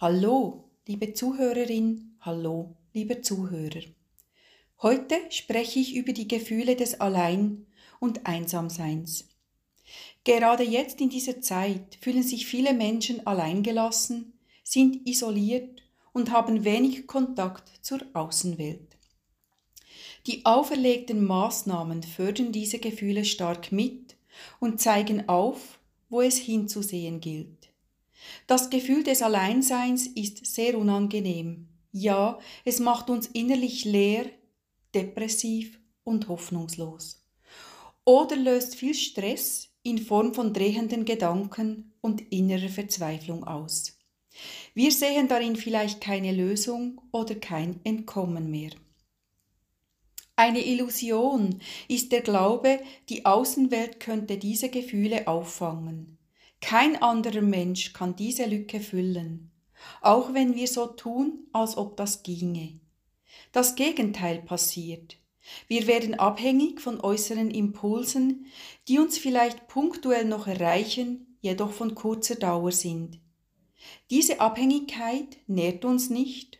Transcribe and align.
Hallo, 0.00 0.70
liebe 0.86 1.12
Zuhörerin, 1.12 2.14
hallo, 2.20 2.76
lieber 2.94 3.20
Zuhörer. 3.20 3.82
Heute 4.80 5.16
spreche 5.30 5.80
ich 5.80 5.96
über 5.96 6.12
die 6.12 6.28
Gefühle 6.28 6.76
des 6.76 7.00
Allein- 7.00 7.66
und 7.98 8.24
Einsamseins. 8.24 9.26
Gerade 10.22 10.62
jetzt 10.62 11.00
in 11.00 11.08
dieser 11.08 11.40
Zeit 11.40 11.98
fühlen 12.00 12.22
sich 12.22 12.46
viele 12.46 12.74
Menschen 12.74 13.26
alleingelassen, 13.26 14.34
sind 14.62 15.04
isoliert 15.04 15.82
und 16.12 16.30
haben 16.30 16.62
wenig 16.62 17.08
Kontakt 17.08 17.84
zur 17.84 17.98
Außenwelt. 18.12 18.96
Die 20.28 20.46
auferlegten 20.46 21.24
Maßnahmen 21.24 22.04
fördern 22.04 22.52
diese 22.52 22.78
Gefühle 22.78 23.24
stark 23.24 23.72
mit 23.72 24.14
und 24.60 24.80
zeigen 24.80 25.28
auf, 25.28 25.80
wo 26.08 26.20
es 26.20 26.38
hinzusehen 26.38 27.18
gilt. 27.18 27.57
Das 28.46 28.70
Gefühl 28.70 29.04
des 29.04 29.22
Alleinseins 29.22 30.06
ist 30.06 30.46
sehr 30.46 30.78
unangenehm. 30.78 31.68
Ja, 31.92 32.38
es 32.64 32.80
macht 32.80 33.10
uns 33.10 33.26
innerlich 33.28 33.84
leer, 33.84 34.26
depressiv 34.94 35.78
und 36.04 36.28
hoffnungslos. 36.28 37.24
Oder 38.04 38.36
löst 38.36 38.74
viel 38.74 38.94
Stress 38.94 39.68
in 39.82 39.98
Form 39.98 40.34
von 40.34 40.52
drehenden 40.52 41.04
Gedanken 41.04 41.92
und 42.00 42.20
innerer 42.32 42.68
Verzweiflung 42.68 43.44
aus. 43.44 43.98
Wir 44.74 44.92
sehen 44.92 45.28
darin 45.28 45.56
vielleicht 45.56 46.00
keine 46.00 46.32
Lösung 46.32 47.00
oder 47.10 47.34
kein 47.34 47.80
Entkommen 47.84 48.50
mehr. 48.50 48.70
Eine 50.36 50.64
Illusion 50.64 51.58
ist 51.88 52.12
der 52.12 52.20
Glaube, 52.20 52.80
die 53.08 53.26
Außenwelt 53.26 53.98
könnte 53.98 54.36
diese 54.36 54.68
Gefühle 54.68 55.26
auffangen. 55.26 56.17
Kein 56.60 57.00
anderer 57.00 57.42
Mensch 57.42 57.92
kann 57.92 58.16
diese 58.16 58.46
Lücke 58.46 58.80
füllen, 58.80 59.50
auch 60.00 60.34
wenn 60.34 60.54
wir 60.54 60.66
so 60.66 60.86
tun, 60.86 61.46
als 61.52 61.76
ob 61.76 61.96
das 61.96 62.22
ginge. 62.22 62.80
Das 63.52 63.76
Gegenteil 63.76 64.42
passiert. 64.42 65.16
Wir 65.66 65.86
werden 65.86 66.14
abhängig 66.14 66.80
von 66.80 67.00
äußeren 67.00 67.50
Impulsen, 67.50 68.46
die 68.86 68.98
uns 68.98 69.18
vielleicht 69.18 69.68
punktuell 69.68 70.24
noch 70.24 70.46
erreichen, 70.46 71.36
jedoch 71.40 71.72
von 71.72 71.94
kurzer 71.94 72.34
Dauer 72.34 72.72
sind. 72.72 73.20
Diese 74.10 74.40
Abhängigkeit 74.40 75.38
nährt 75.46 75.84
uns 75.84 76.10
nicht 76.10 76.58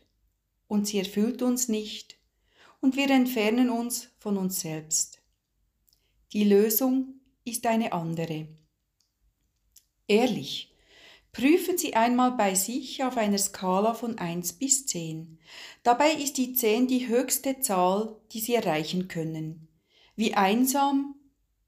und 0.69 0.86
sie 0.86 0.98
erfüllt 0.98 1.42
uns 1.42 1.69
nicht 1.69 2.17
und 2.80 2.97
wir 2.97 3.11
entfernen 3.11 3.70
uns 3.70 4.11
von 4.19 4.36
uns 4.36 4.61
selbst. 4.61 5.20
Die 6.33 6.45
Lösung 6.45 7.20
ist 7.45 7.67
eine 7.67 7.92
andere. 7.92 8.47
Ehrlich, 10.09 10.75
prüfen 11.33 11.77
Sie 11.77 11.95
einmal 11.95 12.33
bei 12.33 12.55
sich 12.55 13.05
auf 13.05 13.19
einer 13.19 13.37
Skala 13.37 13.92
von 13.92 14.17
1 14.17 14.55
bis 14.55 14.87
10. 14.87 15.39
Dabei 15.83 16.12
ist 16.12 16.39
die 16.39 16.55
10 16.55 16.89
die 16.89 17.09
höchste 17.09 17.61
Zahl, 17.61 18.17
die 18.33 18.41
Sie 18.41 18.55
erreichen 18.55 19.09
können. 19.09 19.69
Wie 20.17 20.33
einsam 20.33 21.14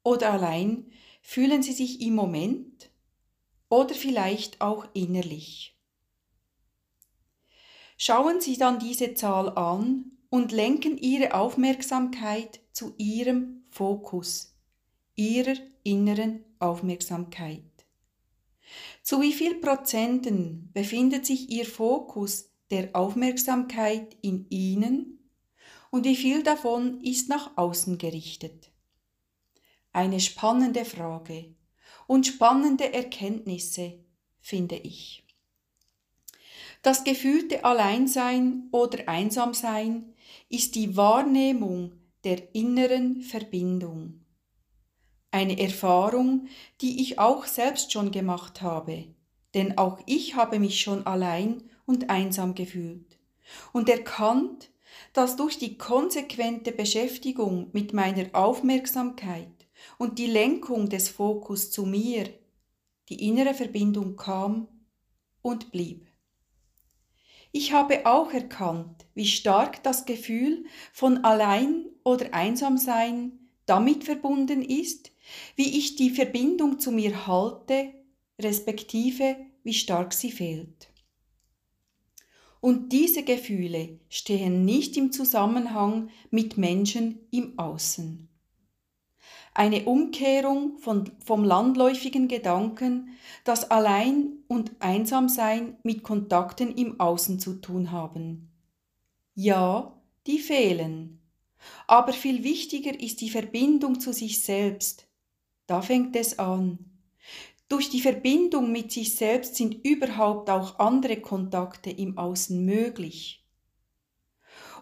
oder 0.02 0.33
allein 0.33 0.91
fühlen 1.20 1.62
Sie 1.62 1.74
sich 1.74 2.00
im 2.00 2.14
Moment 2.14 2.91
oder 3.68 3.94
vielleicht 3.94 4.62
auch 4.62 4.86
innerlich. 4.94 5.77
Schauen 7.98 8.41
Sie 8.41 8.56
dann 8.56 8.78
diese 8.78 9.12
Zahl 9.12 9.50
an 9.50 10.12
und 10.30 10.50
lenken 10.50 10.96
Ihre 10.96 11.34
Aufmerksamkeit 11.34 12.61
zu 12.72 12.94
Ihrem 12.96 13.64
Fokus, 13.68 14.56
Ihrer 15.14 15.56
inneren 15.83 16.42
Aufmerksamkeit. 16.58 17.69
Zu 19.02 19.20
wie 19.20 19.32
viel 19.32 19.56
Prozenten 19.56 20.70
befindet 20.72 21.26
sich 21.26 21.50
Ihr 21.50 21.66
Fokus 21.66 22.50
der 22.70 22.90
Aufmerksamkeit 22.94 24.17
in 24.22 24.46
Ihnen 24.50 25.18
und 25.90 26.05
wie 26.05 26.17
viel 26.17 26.42
davon 26.42 27.00
ist 27.02 27.28
nach 27.28 27.56
außen 27.56 27.98
gerichtet? 27.98 28.70
Eine 29.92 30.20
spannende 30.20 30.84
Frage 30.84 31.55
und 32.06 32.27
spannende 32.27 32.92
Erkenntnisse, 32.92 34.05
finde 34.40 34.77
ich. 34.77 35.24
Das 36.83 37.05
gefühlte 37.05 37.64
Alleinsein 37.64 38.68
oder 38.70 39.08
Einsamsein 39.08 40.14
ist 40.48 40.74
die 40.77 40.96
Wahrnehmung 40.96 41.92
der 42.24 42.55
inneren 42.55 43.20
Verbindung. 43.22 44.20
Eine 45.30 45.61
Erfahrung, 45.61 46.48
die 46.80 47.01
ich 47.02 47.18
auch 47.18 47.45
selbst 47.45 47.92
schon 47.92 48.11
gemacht 48.11 48.63
habe, 48.63 49.05
denn 49.55 49.79
auch 49.79 50.01
ich 50.07 50.35
habe 50.35 50.58
mich 50.58 50.80
schon 50.80 51.07
allein 51.07 51.63
und 51.86 52.11
einsam 52.11 52.55
gefühlt 52.55 53.18
und 53.73 53.89
erkannt, 53.89 54.70
dass 55.13 55.36
durch 55.36 55.58
die 55.58 55.79
konsequente 55.79 56.73
Beschäftigung 56.73 57.70
mit 57.73 57.92
meiner 57.92 58.27
Aufmerksamkeit 58.33 59.67
und 59.98 60.19
die 60.19 60.27
Lenkung 60.27 60.89
des 60.89 61.08
Fokus 61.08 61.70
zu 61.70 61.86
mir 61.86 62.29
die 63.08 63.27
innere 63.27 63.55
Verbindung 63.55 64.17
kam 64.17 64.69
und 65.42 65.73
blieb. 65.73 66.07
Ich 67.52 67.73
habe 67.73 68.07
auch 68.07 68.33
erkannt, 68.33 69.07
wie 69.14 69.27
stark 69.27 69.83
das 69.83 70.05
Gefühl 70.05 70.64
von 70.92 71.24
allein 71.24 71.86
oder 72.05 72.33
Einsamsein 72.33 73.39
damit 73.70 74.03
verbunden 74.05 74.63
ist, 74.63 75.13
wie 75.55 75.79
ich 75.79 75.95
die 75.95 76.11
Verbindung 76.11 76.81
zu 76.81 76.91
mir 76.91 77.29
halte, 77.29 77.92
respektive 78.41 79.36
wie 79.63 79.75
stark 79.75 80.13
sie 80.13 80.33
fehlt. 80.33 80.89
Und 82.61 82.92
diese 82.92 83.23
Gefühle 83.23 84.01
stehen 84.08 84.64
nicht 84.64 84.97
im 84.97 85.13
Zusammenhang 85.13 86.11
mit 86.31 86.58
Menschen 86.58 87.20
im 87.31 87.58
Außen. 87.58 88.29
Eine 89.55 89.85
Umkehrung 89.85 90.79
von, 90.79 91.11
vom 91.25 91.45
landläufigen 91.45 92.29
Gedanken, 92.29 93.17
dass 93.45 93.70
Allein- 93.70 94.45
und 94.48 94.73
Einsamsein 94.81 95.77
mit 95.85 96.02
Kontakten 96.02 96.75
im 96.75 96.98
Außen 96.98 97.39
zu 97.39 97.55
tun 97.55 97.92
haben. 97.92 98.51
Ja, 99.35 99.97
die 100.27 100.39
fehlen. 100.39 101.20
Aber 101.86 102.12
viel 102.12 102.44
wichtiger 102.44 102.98
ist 102.98 103.20
die 103.20 103.30
Verbindung 103.30 104.00
zu 104.00 104.12
sich 104.12 104.42
selbst, 104.42 105.06
da 105.66 105.82
fängt 105.82 106.16
es 106.16 106.38
an. 106.38 106.78
Durch 107.68 107.90
die 107.90 108.00
Verbindung 108.00 108.72
mit 108.72 108.90
sich 108.90 109.14
selbst 109.14 109.54
sind 109.54 109.84
überhaupt 109.86 110.50
auch 110.50 110.80
andere 110.80 111.20
Kontakte 111.20 111.90
im 111.90 112.18
Außen 112.18 112.64
möglich. 112.64 113.46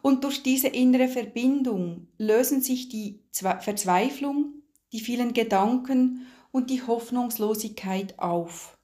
Und 0.01 0.25
durch 0.25 0.43
diese 0.43 0.69
innere 0.69 1.09
Verbindung 1.09 2.09
lösen 2.17 2.63
sich 2.63 2.89
die 2.89 3.21
Verzweiflung, 3.33 4.63
die 4.93 5.01
vielen 5.01 5.35
Gedanken 5.35 6.27
und 6.51 6.71
die 6.71 6.83
Hoffnungslosigkeit 6.83 8.19
auf. 8.19 8.79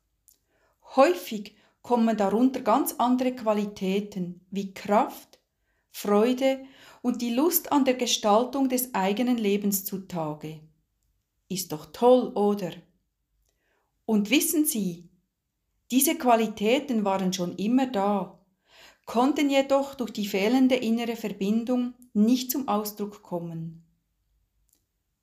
Häufig 0.97 1.57
kommen 1.83 2.17
darunter 2.17 2.61
ganz 2.61 2.97
andere 2.99 3.35
Qualitäten 3.35 4.45
wie 4.51 4.75
Kraft, 4.75 5.39
Freude 5.91 6.65
und 7.05 7.21
die 7.21 7.35
Lust 7.35 7.71
an 7.71 7.85
der 7.85 7.93
Gestaltung 7.93 8.71
des 8.71 8.95
eigenen 8.95 9.37
Lebens 9.37 9.85
zutage. 9.85 10.61
Ist 11.51 11.71
doch 11.73 11.93
toll, 11.93 12.29
oder? 12.29 12.71
Und 14.07 14.31
wissen 14.31 14.65
Sie, 14.65 15.11
diese 15.91 16.15
Qualitäten 16.15 17.05
waren 17.05 17.35
schon 17.35 17.57
immer 17.57 17.87
da, 17.87 18.39
konnten 19.05 19.51
jedoch 19.51 19.95
durch 19.97 20.13
die 20.13 20.27
fehlende 20.27 20.77
innere 20.77 21.15
Verbindung 21.15 21.93
nicht 22.15 22.51
zum 22.51 22.69
Ausdruck 22.69 23.23
kommen. 23.23 23.85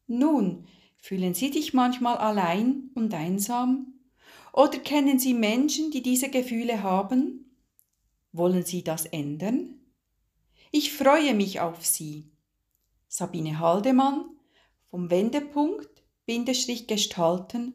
Nun, 0.05 0.67
fühlen 0.99 1.33
Sie 1.33 1.51
sich 1.51 1.73
manchmal 1.73 2.17
allein 2.17 2.91
und 2.93 3.11
einsam? 3.15 3.95
Oder 4.53 4.77
kennen 4.77 5.17
Sie 5.17 5.33
Menschen, 5.33 5.89
die 5.89 6.03
diese 6.03 6.29
Gefühle 6.29 6.83
haben? 6.83 7.51
Wollen 8.33 8.63
Sie 8.63 8.83
das 8.83 9.07
ändern? 9.07 9.80
Ich 10.73 10.93
freue 10.93 11.33
mich 11.33 11.59
auf 11.59 11.85
Sie. 11.85 12.31
Sabine 13.09 13.59
Haldemann 13.59 14.23
vom 14.89 15.09
Wendepunkt 15.09 15.89
gestalten.ch 16.87 17.73